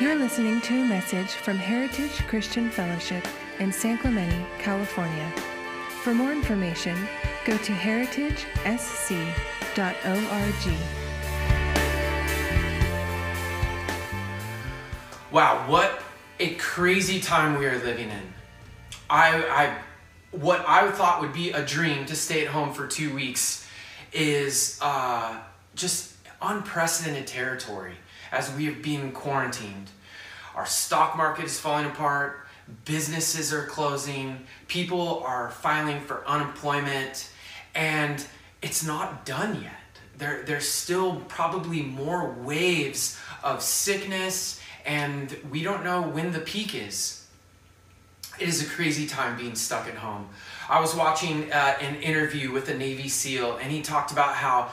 [0.00, 3.26] You're listening to a message from Heritage Christian Fellowship
[3.58, 5.28] in San Clemente, California.
[6.04, 6.96] For more information,
[7.44, 8.92] go to heritagesc.org.
[15.32, 16.00] Wow, what
[16.38, 18.32] a crazy time we are living in.
[19.10, 19.78] I, I,
[20.30, 23.68] what I thought would be a dream to stay at home for two weeks
[24.12, 25.40] is uh,
[25.74, 27.94] just unprecedented territory
[28.32, 29.90] as we have been quarantined.
[30.54, 32.46] Our stock market is falling apart,
[32.84, 37.30] businesses are closing, people are filing for unemployment,
[37.74, 38.24] and
[38.62, 39.72] it's not done yet.
[40.18, 46.74] There, there's still probably more waves of sickness, and we don't know when the peak
[46.74, 47.26] is.
[48.38, 50.28] It is a crazy time being stuck at home.
[50.68, 54.70] I was watching uh, an interview with a Navy SEAL, and he talked about how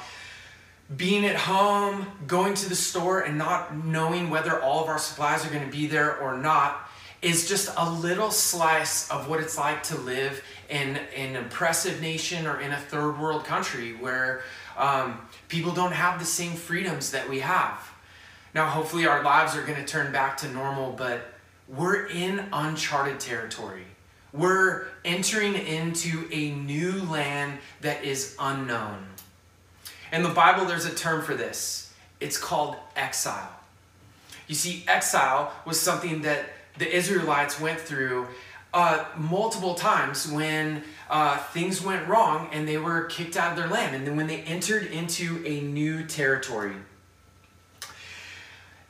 [0.96, 5.46] being at home, going to the store, and not knowing whether all of our supplies
[5.46, 6.90] are going to be there or not
[7.22, 12.46] is just a little slice of what it's like to live in, an oppressive nation
[12.46, 14.44] or in a third world country where
[14.78, 17.92] um, people don't have the same freedoms that we have.
[18.54, 21.34] Now, hopefully, our lives are going to turn back to normal, but
[21.68, 23.86] we're in uncharted territory.
[24.32, 29.08] We're entering into a new land that is unknown.
[30.12, 33.52] In the Bible, there's a term for this it's called exile.
[34.48, 38.28] You see, exile was something that the Israelites went through
[38.74, 43.70] uh, multiple times when uh, things went wrong and they were kicked out of their
[43.70, 46.76] land, and then when they entered into a new territory.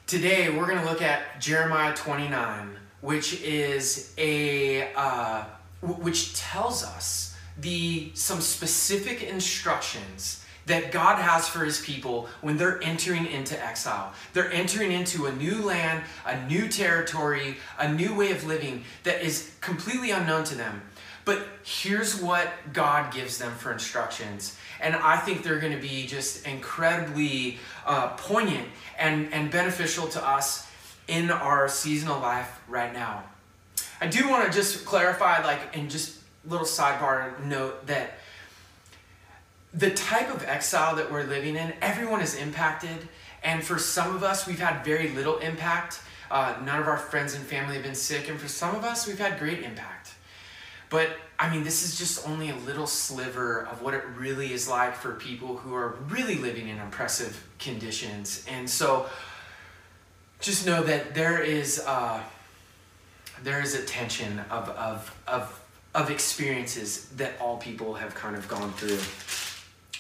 [0.08, 5.46] Today, we're going to look at Jeremiah 29, which is a uh,
[5.82, 12.84] which tells us the some specific instructions that God has for his people when they're
[12.84, 14.14] entering into exile.
[14.34, 19.22] They're entering into a new land, a new territory, a new way of living that
[19.22, 20.82] is completely unknown to them.
[21.24, 24.58] But here's what God gives them for instructions.
[24.80, 30.28] And I think they're going to be just incredibly uh, poignant and, and beneficial to
[30.28, 30.68] us
[31.08, 33.24] in our seasonal life right now.
[34.02, 38.20] I do want to just clarify, like, and just little sidebar note that
[39.78, 43.08] the type of exile that we're living in, everyone is impacted.
[43.44, 46.00] And for some of us, we've had very little impact.
[46.32, 48.30] Uh, none of our friends and family have been sick.
[48.30, 50.14] And for some of us, we've had great impact.
[50.90, 54.70] But I mean, this is just only a little sliver of what it really is
[54.70, 58.46] like for people who are really living in oppressive conditions.
[58.50, 59.08] And so
[60.40, 62.22] just know that there is, uh,
[63.44, 65.62] there is a tension of, of, of,
[65.94, 69.00] of experiences that all people have kind of gone through.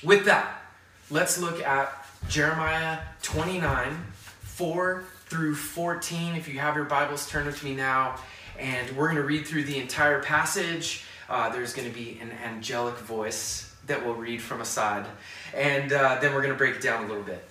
[0.03, 0.61] With that,
[1.09, 4.05] let's look at Jeremiah 29
[4.41, 6.35] 4 through 14.
[6.35, 8.15] If you have your Bibles, turn with me now.
[8.57, 11.03] And we're going to read through the entire passage.
[11.29, 15.05] Uh, there's going to be an angelic voice that will read from a side.
[15.53, 17.43] And uh, then we're going to break it down a little bit.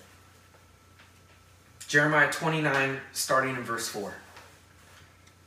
[1.88, 4.15] Jeremiah 29, starting in verse 4.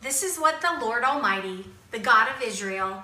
[0.01, 3.03] This is what the Lord Almighty, the God of Israel,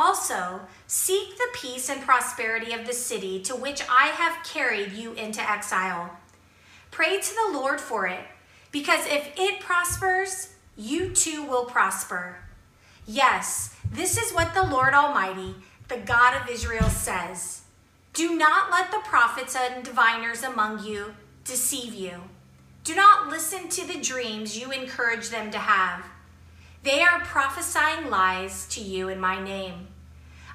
[0.00, 5.12] Also, seek the peace and prosperity of the city to which I have carried you
[5.14, 6.16] into exile.
[6.92, 8.20] Pray to the Lord for it,
[8.70, 12.36] because if it prospers, you too will prosper.
[13.08, 15.56] Yes, this is what the Lord Almighty,
[15.88, 17.62] the God of Israel, says
[18.12, 22.22] Do not let the prophets and diviners among you deceive you.
[22.84, 26.04] Do not listen to the dreams you encourage them to have.
[26.84, 29.87] They are prophesying lies to you in my name.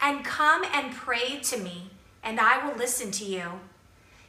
[0.00, 1.90] and come and pray to me,
[2.22, 3.60] and I will listen to you.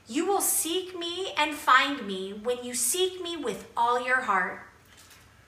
[0.07, 4.61] You will seek me and find me when you seek me with all your heart.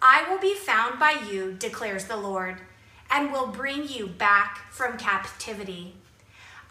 [0.01, 2.57] I will be found by you, declares the Lord,
[3.10, 5.95] and will bring you back from captivity.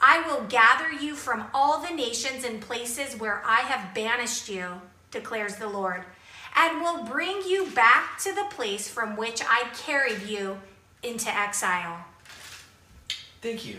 [0.00, 4.80] I will gather you from all the nations and places where I have banished you,
[5.10, 6.04] declares the Lord,
[6.54, 10.58] and will bring you back to the place from which I carried you
[11.02, 12.04] into exile.
[13.40, 13.76] Thank you.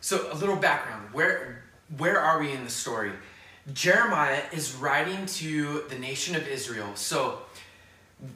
[0.00, 1.08] So a little background.
[1.12, 1.64] Where
[1.96, 3.12] where are we in the story?
[3.72, 6.90] Jeremiah is writing to the nation of Israel.
[6.94, 7.40] So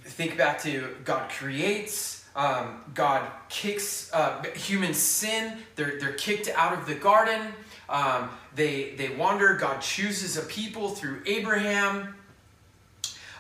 [0.05, 5.59] think back to God creates, um, God kicks uh, human sin.
[5.77, 7.41] They're, they're kicked out of the garden.
[7.89, 9.55] Um, they, they wander.
[9.55, 12.15] God chooses a people through Abraham.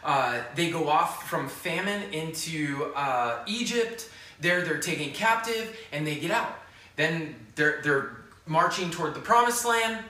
[0.03, 4.09] Uh, they go off from famine into uh, Egypt.
[4.41, 6.59] There they're taken captive and they get out.
[6.97, 8.17] Then they're, they're
[8.47, 10.05] marching toward the promised land.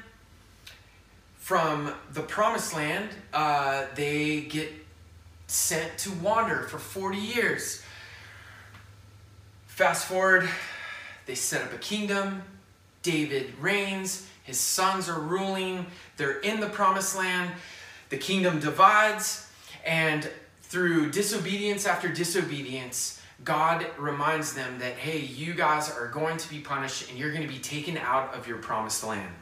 [1.37, 4.73] From the promised land, uh, they get
[5.47, 7.83] sent to wander for 40 years.
[9.67, 10.49] Fast forward,
[11.27, 12.43] they set up a kingdom.
[13.03, 14.29] David reigns.
[14.45, 15.87] His sons are ruling.
[16.17, 17.53] They're in the promised land.
[18.09, 19.49] The kingdom divides.
[19.85, 20.31] And
[20.63, 26.61] through disobedience after disobedience, God reminds them that, hey, you guys are going to be
[26.61, 29.35] punished and you're going to be taken out of your promised land.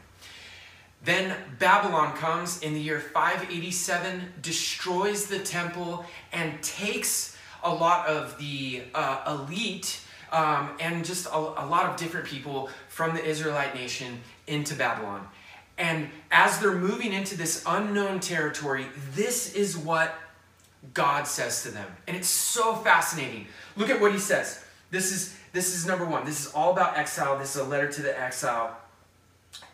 [1.03, 8.37] Then Babylon comes in the year 587, destroys the temple, and takes a lot of
[8.37, 10.01] the uh, elite
[10.31, 15.27] um, and just a, a lot of different people from the Israelite nation into Babylon.
[15.77, 20.13] And as they're moving into this unknown territory, this is what
[20.93, 21.87] God says to them.
[22.07, 23.47] And it's so fascinating.
[23.75, 24.63] Look at what he says.
[24.89, 26.25] This is this is number 1.
[26.25, 27.37] This is all about exile.
[27.37, 28.77] This is a letter to the exile.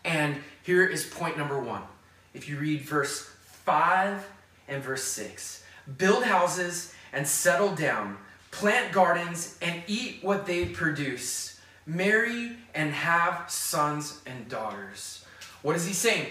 [0.04, 1.81] And here is point number 1.
[2.33, 3.30] If you read verse
[3.65, 4.27] 5
[4.68, 5.63] and verse 6.
[5.98, 8.18] Build houses and settle down.
[8.51, 11.60] Plant gardens and eat what they produce.
[11.86, 15.25] Marry and have sons and daughters.
[15.62, 16.27] What is he saying?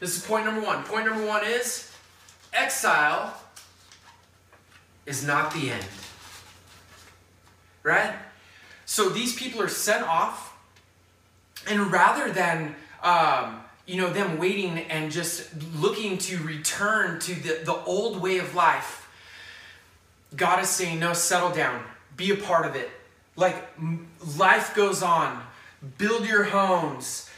[0.00, 0.84] This is point number 1.
[0.84, 1.92] Point number 1 is
[2.52, 3.34] exile
[5.08, 5.84] is not the end.
[7.82, 8.14] Right?
[8.84, 10.56] So these people are sent off,
[11.66, 17.64] and rather than um, you know them waiting and just looking to return to the,
[17.64, 19.08] the old way of life,
[20.36, 21.82] God is saying, no, settle down,
[22.16, 22.90] be a part of it.
[23.36, 23.56] Like
[24.36, 25.42] life goes on,
[25.96, 27.30] build your homes,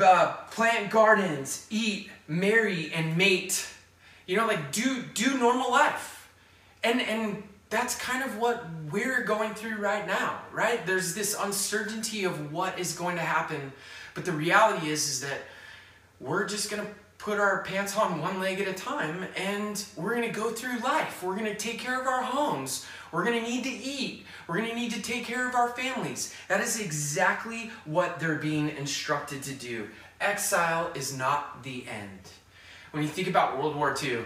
[0.00, 3.68] uh, plant gardens, eat, marry, and mate.
[4.26, 6.13] You know, like do do normal life
[6.84, 10.86] and and that's kind of what we're going through right now, right?
[10.86, 13.72] There's this uncertainty of what is going to happen,
[14.14, 15.40] but the reality is is that
[16.20, 20.14] we're just going to put our pants on one leg at a time and we're
[20.14, 21.22] going to go through life.
[21.22, 22.86] We're going to take care of our homes.
[23.12, 24.26] We're going to need to eat.
[24.46, 26.34] We're going to need to take care of our families.
[26.48, 29.88] That is exactly what they're being instructed to do.
[30.20, 32.30] Exile is not the end.
[32.90, 34.18] When you think about World War II,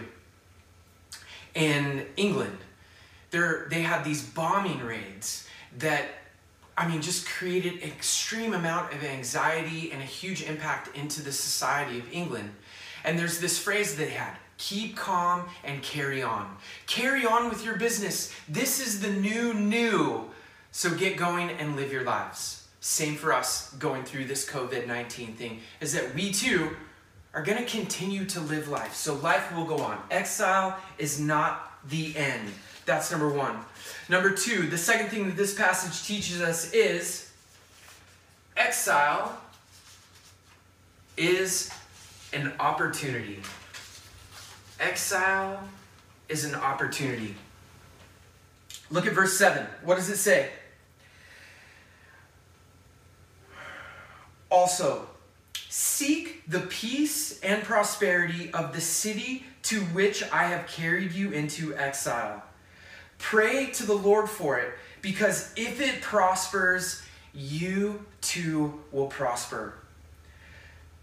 [1.55, 2.57] in England.
[3.31, 5.47] They're, they had these bombing raids
[5.77, 6.05] that,
[6.77, 11.99] I mean, just created extreme amount of anxiety and a huge impact into the society
[11.99, 12.51] of England.
[13.03, 16.57] And there's this phrase they had keep calm and carry on.
[16.85, 18.33] Carry on with your business.
[18.47, 20.29] This is the new new.
[20.71, 22.67] So get going and live your lives.
[22.81, 26.75] Same for us going through this COVID 19 thing, is that we too
[27.33, 28.95] are going to continue to live life.
[28.95, 30.01] So life will go on.
[30.09, 32.49] Exile is not the end.
[32.85, 33.59] That's number one.
[34.09, 37.31] Number two, the second thing that this passage teaches us is
[38.57, 39.39] exile
[41.17, 41.71] is
[42.33, 43.39] an opportunity.
[44.79, 45.61] Exile
[46.29, 47.35] is an opportunity.
[48.89, 49.67] Look at verse 7.
[49.83, 50.49] What does it say?
[54.49, 55.07] Also,
[55.71, 61.75] Seek the peace and prosperity of the city to which I have carried you into
[61.75, 62.41] exile.
[63.19, 64.73] Pray to the Lord for it,
[65.03, 67.03] because if it prospers,
[67.35, 69.75] you too will prosper.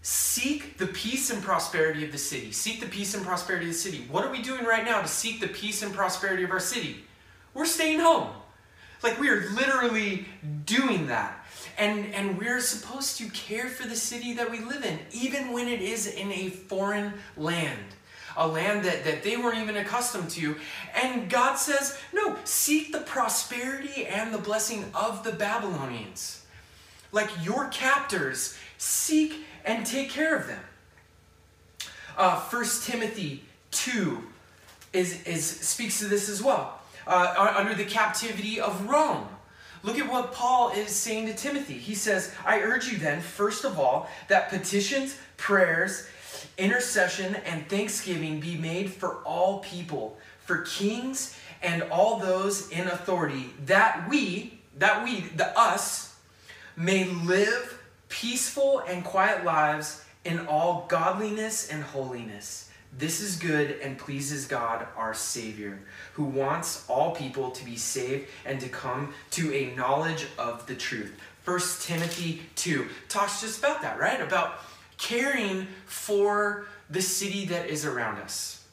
[0.01, 2.51] Seek the peace and prosperity of the city.
[2.51, 4.05] Seek the peace and prosperity of the city.
[4.11, 7.05] What are we doing right now to seek the peace and prosperity of our city?
[7.53, 8.31] We're staying home.
[9.01, 10.25] Like we are literally
[10.65, 11.36] doing that.
[11.77, 15.67] And, and we're supposed to care for the city that we live in, even when
[15.67, 17.85] it is in a foreign land,
[18.35, 20.55] a land that, that they weren't even accustomed to.
[20.95, 26.43] And God says, no, seek the prosperity and the blessing of the Babylonians.
[27.11, 30.63] Like your captors, seek and take care of them.
[32.17, 34.23] Uh, 1 Timothy 2
[34.93, 36.81] is, is, speaks to this as well.
[37.05, 39.27] Uh, under the captivity of Rome
[39.83, 41.75] Look at what Paul is saying to Timothy.
[41.75, 46.07] He says, I urge you then, first of all, that petitions, prayers,
[46.57, 53.51] intercession, and thanksgiving be made for all people, for kings and all those in authority,
[53.65, 56.15] that we, that we, the us,
[56.75, 62.66] may live peaceful and quiet lives in all godliness and holiness.
[62.97, 65.79] This is good and pleases God our Savior,
[66.13, 70.73] who wants all people to be saved and to come to a knowledge of the
[70.73, 71.15] truth.
[71.45, 74.19] 1 Timothy 2 talks just about that, right?
[74.19, 74.59] About
[74.97, 78.65] caring for the city that is around us.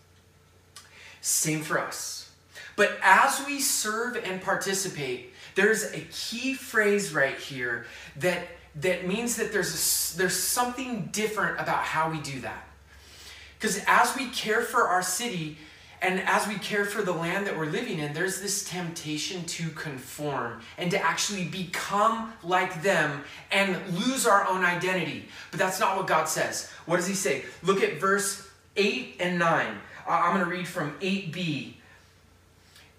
[1.20, 2.30] Same for us.
[2.76, 9.36] But as we serve and participate, there's a key phrase right here that, that means
[9.36, 12.66] that there's, a, there's something different about how we do that.
[13.64, 15.56] Because as we care for our city
[16.02, 19.70] and as we care for the land that we're living in, there's this temptation to
[19.70, 25.30] conform and to actually become like them and lose our own identity.
[25.50, 26.70] But that's not what God says.
[26.84, 27.46] What does He say?
[27.62, 29.66] Look at verse 8 and 9.
[30.06, 31.72] Uh, I'm going to read from 8b.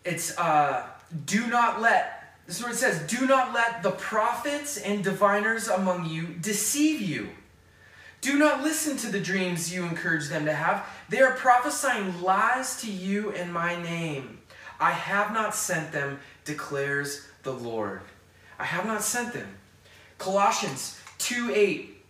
[0.03, 0.87] It's, uh,
[1.27, 5.67] do not let this is what it says Do not let the prophets and diviners
[5.67, 7.29] among you deceive you.
[8.25, 10.83] Do not listen to the dreams you encourage them to have.
[11.09, 14.39] They are prophesying lies to you in my name.
[14.79, 18.01] I have not sent them, declares the Lord.
[18.57, 19.47] I have not sent them.
[20.17, 22.03] Colossians 2 8.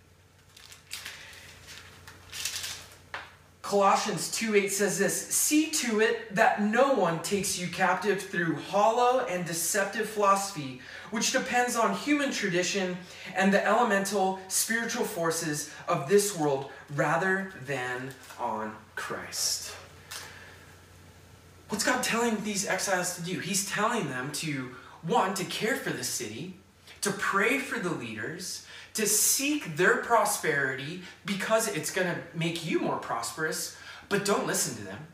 [3.62, 8.56] Colossians 2 8 says this, "See to it that no one takes you captive through
[8.72, 10.82] hollow and deceptive philosophy,
[11.12, 12.98] which depends on human tradition
[13.36, 19.72] and the elemental spiritual forces of this world rather than on Christ."
[21.70, 23.40] What's God telling these exiles to do?
[23.40, 26.60] He's telling them to one to care for the city,
[27.02, 32.80] to pray for the leaders, to seek their prosperity because it's going to make you
[32.80, 33.76] more prosperous,
[34.10, 35.08] but don't listen to them.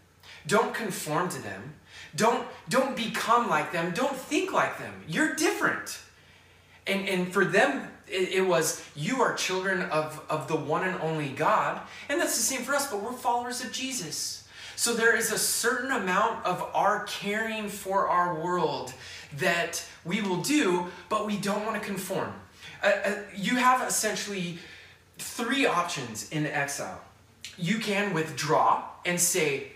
[0.45, 1.74] Don't conform to them.
[2.15, 3.94] Don't, don't become like them.
[3.94, 4.94] Don't think like them.
[5.08, 6.00] You're different.
[6.88, 11.00] And, and for them, it, it was, you are children of, of the one and
[11.01, 11.82] only God.
[12.10, 14.48] And that's the same for us, but we're followers of Jesus.
[14.75, 18.94] So there is a certain amount of our caring for our world
[19.38, 22.34] that we will do, but we don't want to conform.
[22.84, 24.58] Uh, uh, you have essentially
[25.18, 27.00] three options in exile.
[27.58, 29.72] You can withdraw and say,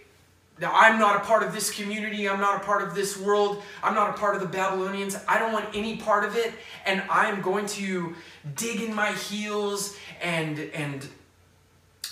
[0.58, 2.30] now, I'm not a part of this community.
[2.30, 3.62] I'm not a part of this world.
[3.84, 5.18] I'm not a part of the Babylonians.
[5.28, 6.54] I don't want any part of it.
[6.86, 8.16] And I'm going to
[8.56, 11.06] dig in my heels and, and,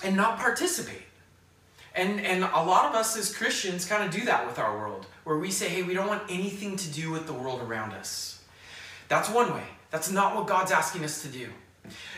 [0.04, 1.04] and not participate.
[1.96, 5.06] And, and a lot of us as Christians kind of do that with our world,
[5.24, 8.44] where we say, hey, we don't want anything to do with the world around us.
[9.08, 9.64] That's one way.
[9.90, 11.48] That's not what God's asking us to do.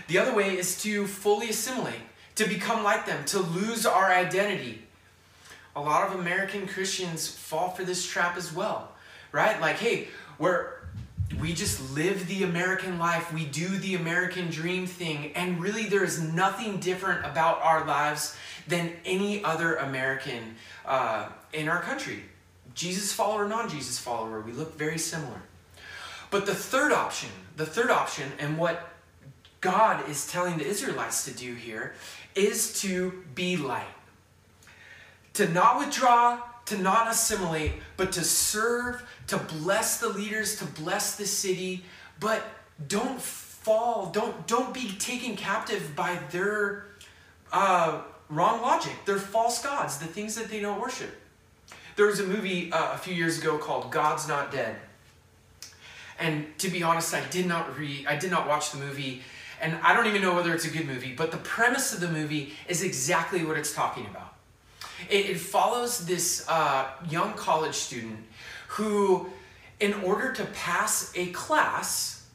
[0.07, 2.01] The other way is to fully assimilate,
[2.35, 4.84] to become like them, to lose our identity.
[5.75, 8.91] A lot of American Christians fall for this trap as well,
[9.31, 9.59] right?
[9.59, 10.07] Like, hey,
[10.39, 10.75] we're
[11.39, 16.03] we just live the American life, we do the American dream thing, and really there
[16.03, 20.55] is nothing different about our lives than any other American
[20.85, 22.23] uh, in our country.
[22.73, 25.41] Jesus follower, non Jesus follower, we look very similar.
[26.29, 28.89] But the third option, the third option, and what
[29.61, 31.95] God is telling the Israelites to do here,
[32.35, 33.94] is to be light.
[35.35, 41.15] To not withdraw, to not assimilate, but to serve, to bless the leaders, to bless
[41.15, 41.83] the city,
[42.19, 42.43] but
[42.87, 46.87] don't fall, don't, don't be taken captive by their
[47.51, 51.09] uh, wrong logic, their false gods, the things that they don't worship.
[51.95, 54.75] There was a movie uh, a few years ago called God's Not Dead.
[56.17, 59.21] And to be honest, I did not read, I did not watch the movie,
[59.61, 62.09] and I don't even know whether it's a good movie, but the premise of the
[62.09, 64.34] movie is exactly what it's talking about.
[65.09, 68.19] It, it follows this uh, young college student
[68.67, 69.27] who,
[69.79, 72.25] in order to pass a class,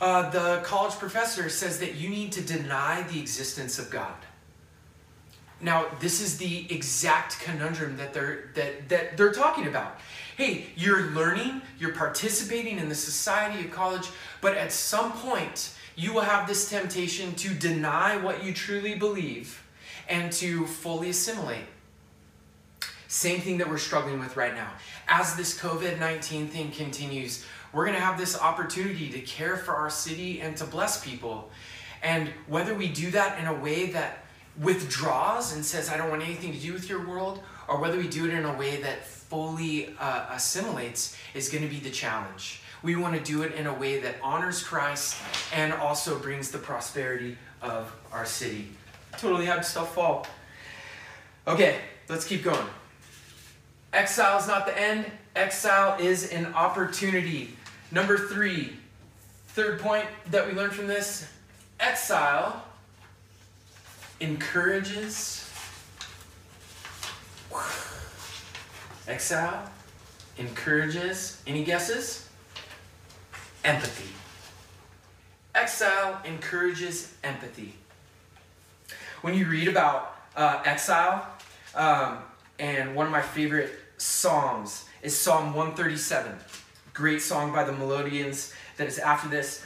[0.00, 4.14] uh, the college professor says that you need to deny the existence of God.
[5.60, 9.98] Now, this is the exact conundrum that they're that that they're talking about.
[10.36, 14.08] Hey, you're learning, you're participating in the society of college,
[14.40, 19.62] but at some point you will have this temptation to deny what you truly believe
[20.08, 21.66] and to fully assimilate.
[23.10, 24.70] Same thing that we're struggling with right now.
[25.08, 29.74] As this COVID 19 thing continues, we're going to have this opportunity to care for
[29.74, 31.50] our city and to bless people.
[32.04, 34.24] And whether we do that in a way that
[34.62, 38.06] withdraws and says, I don't want anything to do with your world, or whether we
[38.06, 42.62] do it in a way that fully uh, assimilates is going to be the challenge.
[42.84, 45.16] We want to do it in a way that honors Christ
[45.52, 48.68] and also brings the prosperity of our city.
[49.18, 50.28] Totally had stuff fall.
[51.48, 52.68] Okay, let's keep going.
[53.92, 57.56] Exile is not the end, exile is an opportunity.
[57.90, 58.76] Number three,
[59.48, 61.28] third point that we learned from this
[61.80, 62.62] exile
[64.20, 65.50] encourages.
[69.08, 69.68] Exile
[70.38, 71.42] encourages.
[71.46, 72.28] Any guesses?
[73.64, 74.10] Empathy.
[75.52, 77.74] Exile encourages empathy.
[79.22, 81.26] When you read about uh, exile,
[81.74, 82.18] um,
[82.60, 86.32] and one of my favorite psalms is Psalm 137.
[86.92, 89.64] Great song by the Melodians that is after this.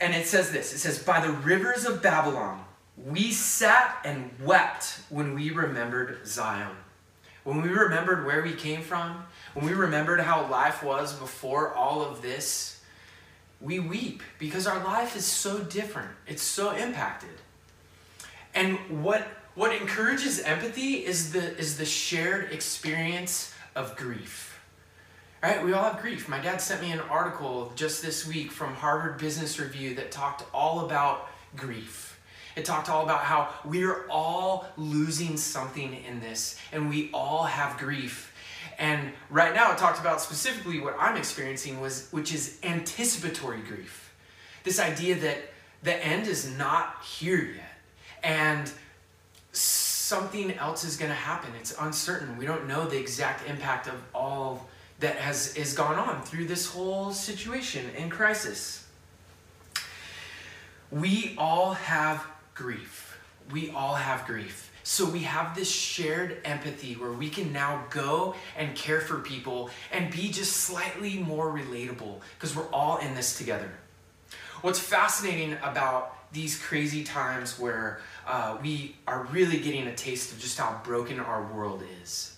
[0.00, 2.64] And it says this it says, By the rivers of Babylon,
[2.96, 6.76] we sat and wept when we remembered Zion.
[7.44, 12.02] When we remembered where we came from, when we remembered how life was before all
[12.02, 12.82] of this,
[13.60, 16.10] we weep because our life is so different.
[16.26, 17.30] It's so impacted.
[18.54, 24.60] And what what encourages empathy is the is the shared experience of grief.
[25.42, 25.64] Right?
[25.64, 26.28] We all have grief.
[26.28, 30.44] My dad sent me an article just this week from Harvard Business Review that talked
[30.52, 32.20] all about grief.
[32.56, 37.78] It talked all about how we're all losing something in this and we all have
[37.78, 38.34] grief.
[38.78, 44.12] And right now it talked about specifically what I'm experiencing was which is anticipatory grief.
[44.62, 45.38] This idea that
[45.82, 47.72] the end is not here yet.
[48.22, 48.70] And
[49.52, 51.50] something else is going to happen.
[51.58, 52.36] It's uncertain.
[52.36, 54.68] We don't know the exact impact of all
[55.00, 58.86] that has is gone on through this whole situation and crisis.
[60.90, 63.18] We all have grief.
[63.50, 64.70] We all have grief.
[64.82, 69.70] So we have this shared empathy where we can now go and care for people
[69.92, 73.70] and be just slightly more relatable because we're all in this together.
[74.62, 80.38] What's fascinating about these crazy times where uh, we are really getting a taste of
[80.38, 82.36] just how broken our world is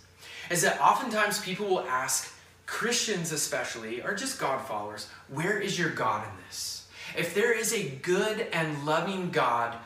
[0.51, 2.35] is that oftentimes people will ask
[2.67, 6.87] Christians, especially, or just God followers, where is your God in this?
[7.17, 9.77] If there is a good and loving God,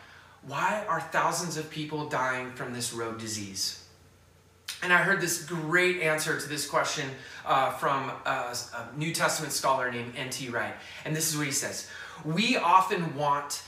[0.46, 3.84] why are thousands of people dying from this road disease?
[4.82, 7.08] And I heard this great answer to this question
[7.44, 10.48] uh, from a, a New Testament scholar named N.T.
[10.50, 10.74] Wright.
[11.04, 11.88] And this is what he says
[12.24, 13.62] We often want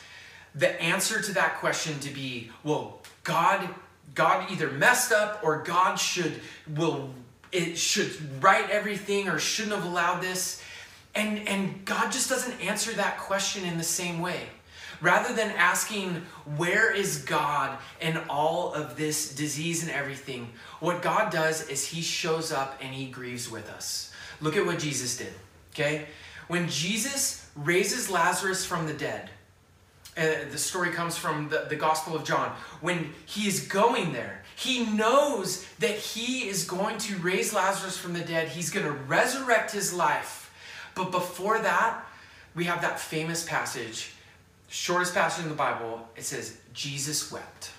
[0.59, 3.69] the answer to that question to be, well, God,
[4.15, 6.41] God either messed up or God should
[6.77, 7.11] will
[7.53, 10.63] it should write everything or shouldn't have allowed this.
[11.15, 14.43] And, and God just doesn't answer that question in the same way.
[15.01, 21.31] Rather than asking, where is God in all of this disease and everything, what God
[21.33, 24.13] does is He shows up and He grieves with us.
[24.41, 25.33] Look at what Jesus did,
[25.73, 26.07] okay?
[26.49, 29.31] When Jesus raises Lazarus from the dead,
[30.19, 32.51] uh, the story comes from the, the Gospel of John.
[32.81, 38.13] When he is going there, he knows that he is going to raise Lazarus from
[38.13, 38.49] the dead.
[38.49, 40.53] He's going to resurrect his life.
[40.95, 42.05] But before that,
[42.57, 44.11] we have that famous passage,
[44.67, 46.09] shortest passage in the Bible.
[46.17, 47.71] It says, Jesus wept.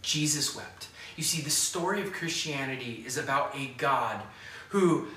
[0.00, 0.88] Jesus wept.
[1.16, 4.22] You see, the story of Christianity is about a God
[4.70, 5.08] who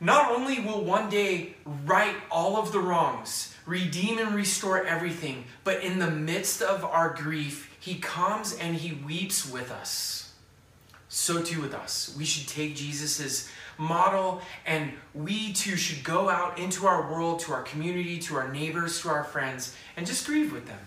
[0.00, 5.82] not only will one day right all of the wrongs, redeem and restore everything, but
[5.82, 10.32] in the midst of our grief, he comes and he weeps with us.
[11.08, 12.14] So too with us.
[12.16, 17.52] We should take Jesus' model and we too should go out into our world, to
[17.52, 20.78] our community, to our neighbors, to our friends, and just grieve with them.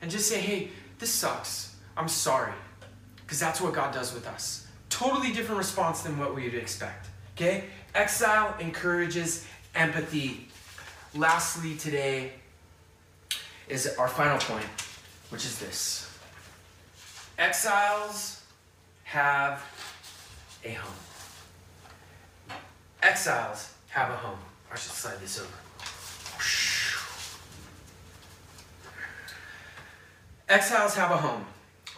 [0.00, 1.76] And just say, hey, this sucks.
[1.96, 2.52] I'm sorry.
[3.16, 4.66] Because that's what God does with us.
[4.90, 7.08] Totally different response than what we would expect.
[7.36, 7.64] Okay?
[7.94, 10.48] Exile encourages empathy
[11.14, 12.32] lastly, today
[13.68, 14.66] is our final point,
[15.30, 16.10] which is this
[17.38, 18.42] Exiles
[19.04, 19.62] have
[20.64, 20.94] a home.
[23.02, 24.38] Exiles have a home.
[24.72, 25.48] I should slide this over.
[30.48, 31.44] Exiles have a home.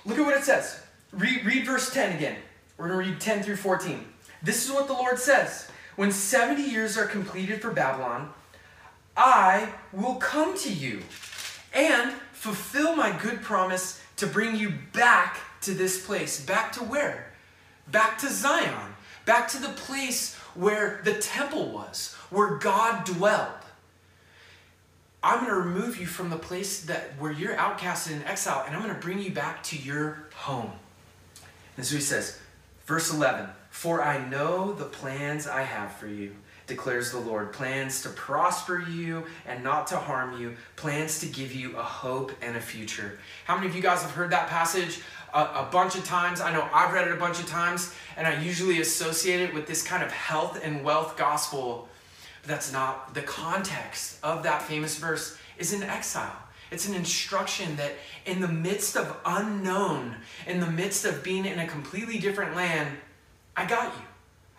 [0.05, 0.81] Look at what it says.
[1.13, 2.37] Read, read verse 10 again.
[2.77, 4.05] We're going to read 10 through 14.
[4.43, 5.69] This is what the Lord says.
[5.97, 8.33] When 70 years are completed for Babylon,
[9.17, 11.01] I will come to you
[11.73, 16.45] and fulfill my good promise to bring you back to this place.
[16.45, 17.33] Back to where?
[17.89, 18.95] Back to Zion.
[19.25, 23.51] Back to the place where the temple was, where God dwelled.
[25.23, 28.77] I'm going to remove you from the place that where you're outcasted in exile, and
[28.77, 30.73] I'm going to bring you back to your home.
[31.77, 32.39] Is what he says,
[32.87, 33.49] verse 11.
[33.71, 38.81] For I know the plans I have for you, declares the Lord plans to prosper
[38.81, 43.19] you and not to harm you, plans to give you a hope and a future.
[43.45, 45.01] How many of you guys have heard that passage
[45.33, 46.41] a, a, bunch of times?
[46.41, 49.67] I know I've read it a bunch of times, and I usually associate it with
[49.67, 51.89] this kind of health and wealth gospel.
[52.43, 56.37] But that's not the context of that famous verse, is in exile.
[56.73, 57.93] It's an instruction that
[58.25, 60.17] in the midst of unknown,
[60.49, 62.97] in the midst of being in a completely different land,
[63.57, 64.03] I got you.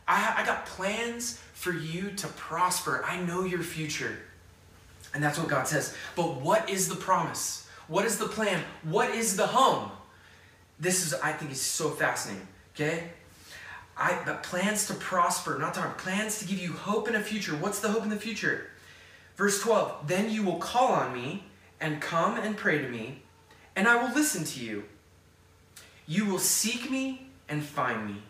[0.07, 3.03] I, I got plans for you to prosper.
[3.03, 4.15] I know your future.
[5.15, 5.95] And that's what God says.
[6.15, 7.67] But what is the promise?
[7.87, 8.63] What is the plan?
[8.83, 9.89] What is the home?
[10.79, 12.47] This is, I think, is so fascinating.
[12.75, 13.05] Okay?
[13.97, 17.53] I the plans to prosper, not harm, plans to give you hope in a future.
[17.53, 18.67] What's the hope in the future?
[19.35, 21.45] Verse 12, then you will call on me
[21.81, 23.23] and come and pray to me,
[23.75, 24.83] and I will listen to you.
[26.05, 28.21] You will seek me and find me.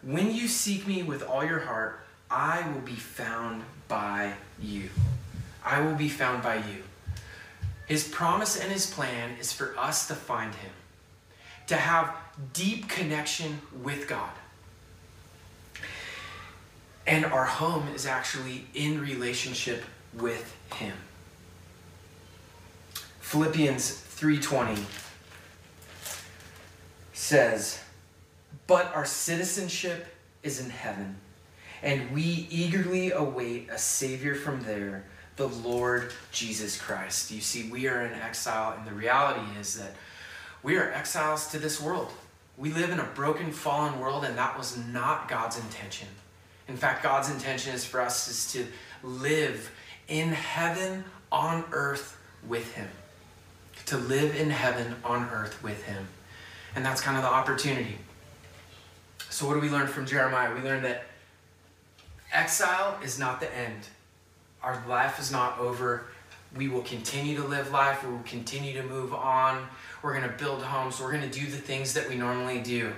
[0.00, 2.03] When you seek me with all your heart,
[2.34, 4.90] I will be found by you.
[5.64, 6.82] I will be found by you.
[7.86, 10.72] His promise and his plan is for us to find him,
[11.68, 12.12] to have
[12.52, 14.32] deep connection with God.
[17.06, 20.96] And our home is actually in relationship with him.
[23.20, 24.86] Philippians 3:20
[27.12, 27.78] says,
[28.66, 31.20] "But our citizenship is in heaven,
[31.84, 35.04] and we eagerly await a savior from there,
[35.36, 39.94] the Lord Jesus Christ." You see, we are in exile, and the reality is that
[40.64, 42.12] we are exiles to this world.
[42.56, 46.08] We live in a broken, fallen world, and that was not God's intention.
[46.66, 48.66] In fact, God's intention is for us is to
[49.06, 49.70] live
[50.08, 52.88] in heaven on earth with him
[53.86, 56.06] to live in heaven on earth with him.
[56.74, 57.98] And that's kind of the opportunity.
[59.30, 60.54] So, what do we learn from Jeremiah?
[60.54, 61.04] We learn that
[62.34, 63.88] exile is not the end.
[64.62, 66.06] Our life is not over.
[66.56, 68.04] We will continue to live life.
[68.04, 69.66] We will continue to move on.
[70.02, 71.00] We're going to build homes.
[71.00, 72.92] We're going to do the things that we normally do.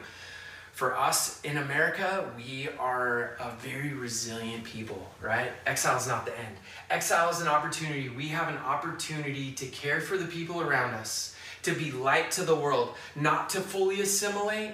[0.72, 5.50] For us in America, we are a very resilient people, right?
[5.66, 6.56] Exile is not the end.
[6.90, 8.10] Exile is an opportunity.
[8.10, 12.44] We have an opportunity to care for the people around us, to be light to
[12.44, 14.72] the world, not to fully assimilate,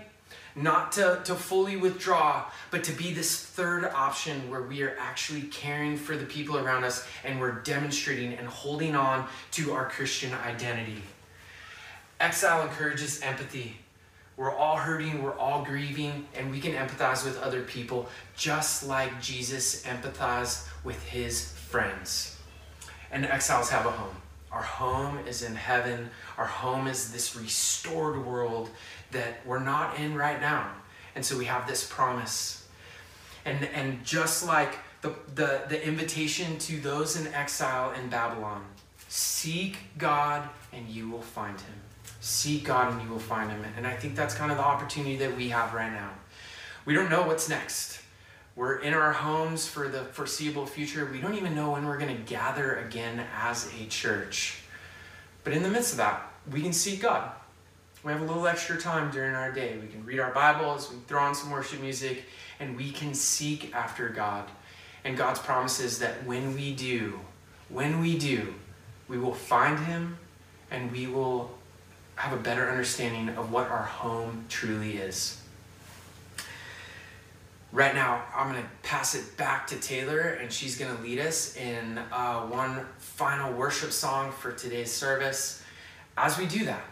[0.54, 5.42] not to, to fully withdraw, but to be this third option where we are actually
[5.42, 10.32] caring for the people around us and we're demonstrating and holding on to our Christian
[10.34, 11.02] identity.
[12.20, 13.76] Exile encourages empathy.
[14.36, 19.20] We're all hurting, we're all grieving, and we can empathize with other people just like
[19.20, 22.38] Jesus empathized with his friends.
[23.10, 24.16] And exiles have a home.
[24.52, 26.10] Our home is in heaven.
[26.36, 28.70] Our home is this restored world
[29.12, 30.70] that we're not in right now.
[31.14, 32.66] And so we have this promise.
[33.44, 38.64] And, and just like the, the, the invitation to those in exile in Babylon,
[39.08, 41.74] seek God and you will find him.
[42.20, 43.64] Seek God and you will find him.
[43.76, 46.10] And I think that's kind of the opportunity that we have right now.
[46.84, 48.01] We don't know what's next.
[48.54, 51.08] We're in our homes for the foreseeable future.
[51.10, 54.58] We don't even know when we're going to gather again as a church.
[55.42, 57.30] But in the midst of that, we can seek God.
[58.04, 59.78] We have a little extra time during our day.
[59.80, 62.24] We can read our Bibles, we can throw on some worship music,
[62.60, 64.48] and we can seek after God.
[65.04, 67.20] And God's promise is that when we do,
[67.68, 68.54] when we do,
[69.08, 70.18] we will find Him
[70.70, 71.50] and we will
[72.16, 75.41] have a better understanding of what our home truly is.
[77.72, 81.18] Right now, I'm going to pass it back to Taylor, and she's going to lead
[81.18, 85.62] us in uh, one final worship song for today's service.
[86.18, 86.84] As we do that,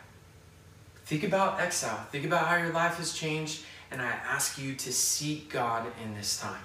[1.04, 4.90] think about exile, think about how your life has changed, and I ask you to
[4.90, 6.62] seek God in this time.